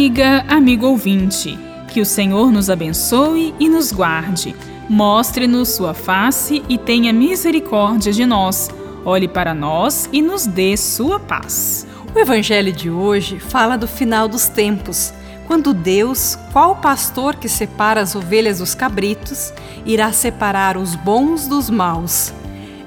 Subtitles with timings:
[0.00, 1.58] Amiga, amigo ouvinte,
[1.92, 4.56] que o Senhor nos abençoe e nos guarde.
[4.88, 8.70] Mostre-nos sua face e tenha misericórdia de nós.
[9.04, 11.86] Olhe para nós e nos dê sua paz.
[12.14, 15.12] O evangelho de hoje fala do final dos tempos,
[15.46, 19.52] quando Deus, qual pastor que separa as ovelhas dos cabritos,
[19.84, 22.32] irá separar os bons dos maus.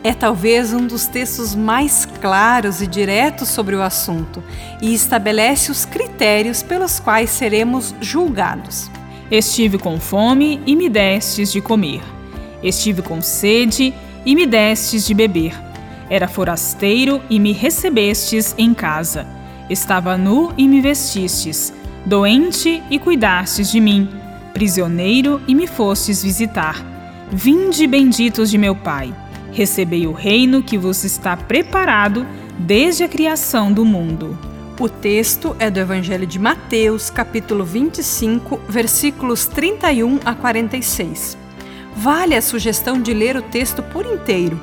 [0.03, 4.43] É talvez um dos textos mais claros e diretos sobre o assunto
[4.81, 8.91] e estabelece os critérios pelos quais seremos julgados.
[9.31, 12.02] Estive com fome e me destes de comer.
[12.62, 13.93] Estive com sede
[14.26, 15.55] e me destes de beber.
[16.09, 19.26] Era forasteiro e me recebestes em casa.
[19.70, 21.71] Estava nu e me vestistes.
[22.05, 24.09] Doente e cuidastes de mim.
[24.54, 26.85] Prisioneiro e me fostes visitar.
[27.31, 29.13] Vinde benditos de meu Pai
[29.54, 32.26] recebei o reino que vos está preparado
[32.57, 34.37] desde a criação do mundo.
[34.79, 41.37] O texto é do Evangelho de Mateus, capítulo 25, versículos 31 a 46.
[41.95, 44.60] Vale a sugestão de ler o texto por inteiro,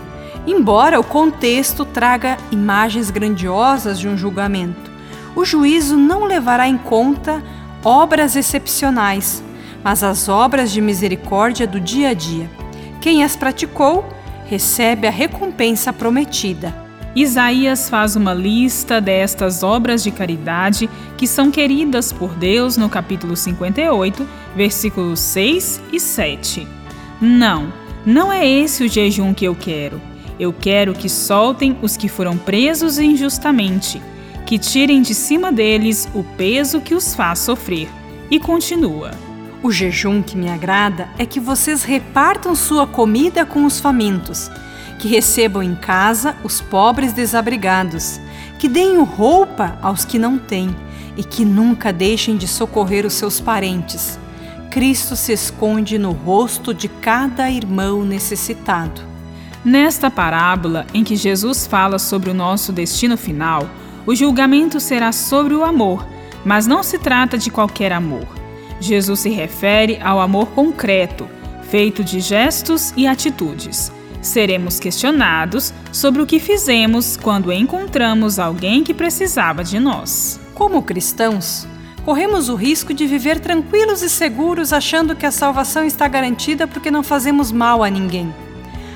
[0.47, 4.91] embora o contexto traga imagens grandiosas de um julgamento.
[5.37, 7.41] O juízo não levará em conta
[7.85, 9.43] obras excepcionais,
[9.85, 12.51] mas as obras de misericórdia do dia a dia.
[13.01, 14.05] Quem as praticou
[14.51, 16.75] recebe a recompensa prometida.
[17.15, 23.37] Isaías faz uma lista destas obras de caridade que são queridas por Deus no capítulo
[23.37, 26.67] 58, versículos 6 e 7.
[27.21, 27.73] Não,
[28.05, 30.01] não é esse o jejum que eu quero.
[30.39, 34.03] Eu quero que soltem os que foram presos injustamente,
[34.47, 37.89] que tirem de cima deles o peso que os faz sofrer.
[38.29, 39.30] E continua.
[39.63, 44.51] O jejum que me agrada é que vocês repartam sua comida com os famintos,
[44.99, 48.19] que recebam em casa os pobres desabrigados,
[48.59, 50.75] que deem roupa aos que não têm
[51.15, 54.19] e que nunca deixem de socorrer os seus parentes.
[54.71, 59.03] Cristo se esconde no rosto de cada irmão necessitado.
[59.63, 63.69] Nesta parábola, em que Jesus fala sobre o nosso destino final,
[64.07, 66.07] o julgamento será sobre o amor,
[66.47, 68.40] mas não se trata de qualquer amor.
[68.81, 71.29] Jesus se refere ao amor concreto,
[71.63, 73.93] feito de gestos e atitudes.
[74.23, 80.41] Seremos questionados sobre o que fizemos quando encontramos alguém que precisava de nós.
[80.55, 81.67] Como cristãos,
[82.05, 86.91] corremos o risco de viver tranquilos e seguros achando que a salvação está garantida porque
[86.91, 88.35] não fazemos mal a ninguém.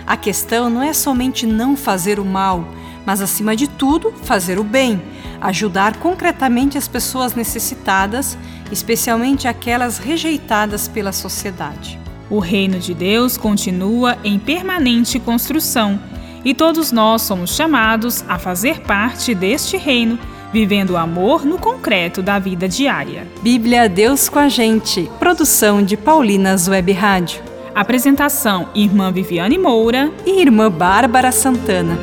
[0.06, 2.66] A questão não é somente não fazer o mal,
[3.06, 5.00] mas acima de tudo, fazer o bem,
[5.40, 8.36] ajudar concretamente as pessoas necessitadas,
[8.70, 11.98] especialmente aquelas rejeitadas pela sociedade.
[12.30, 16.00] O reino de Deus continua em permanente construção
[16.44, 20.18] e todos nós somos chamados a fazer parte deste reino,
[20.52, 23.26] vivendo o amor no concreto da vida diária.
[23.42, 25.10] Bíblia Deus com a gente.
[25.18, 27.42] Produção de Paulinas Web Rádio.
[27.74, 31.98] Apresentação: Irmã Viviane Moura e Irmã Bárbara Santana.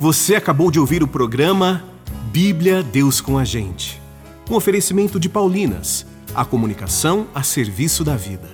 [0.00, 1.82] Você acabou de ouvir o programa
[2.30, 4.00] Bíblia Deus com a Gente.
[4.48, 6.06] Um oferecimento de Paulinas
[6.38, 8.48] a comunicação a serviço da vida.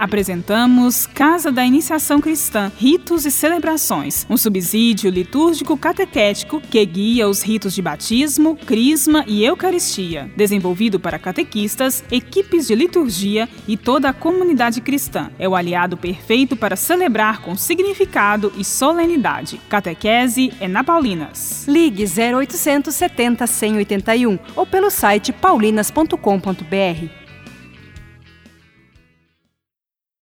[0.00, 7.42] Apresentamos Casa da Iniciação Cristã, Ritos e Celebrações, um subsídio litúrgico catequético que guia os
[7.42, 14.12] ritos de batismo, crisma e eucaristia, desenvolvido para catequistas, equipes de liturgia e toda a
[14.12, 15.30] comunidade cristã.
[15.38, 19.60] É o aliado perfeito para celebrar com significado e solenidade.
[19.68, 21.64] Catequese é na Paulinas.
[21.68, 27.19] Ligue 0870 181 ou pelo site paulinas.com.br.